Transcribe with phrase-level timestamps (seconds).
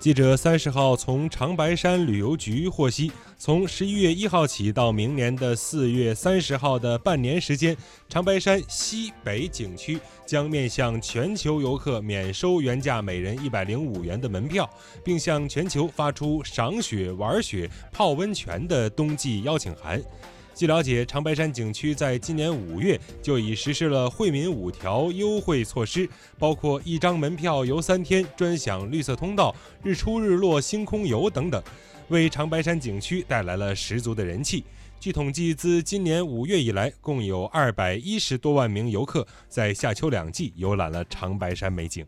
[0.00, 7.76] 记者三十号从长白山旅游局获悉，从十一月一号起到明年的四月三十号的半年时间，
[8.08, 14.68] 长白山西北景区将面向全球游客免收原价每人一百零五元的门票，
[15.04, 20.02] 并向全球发出赏雪、玩雪、泡温泉的冬季邀请函。
[20.60, 26.06] 据了解，长白山景区在今年五月就已实施了惠民五条优惠措施，
[26.38, 31.62] 包括一张门票游三天，专享绿色通道、日出日落星空游等等，
[32.08, 34.62] 为长白山景区带来了十足的人气。
[35.00, 42.04] 据统计，自今年五月以来，共有二百一十多万名游客在夏秋两季游览了长白山美景。